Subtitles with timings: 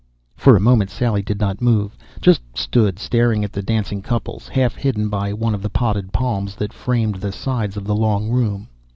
[0.35, 4.73] For a moment Sally did not move, just stood staring at the dancing couples, half
[4.73, 8.67] hidden by one of the potted palms that framed the sides of the long room.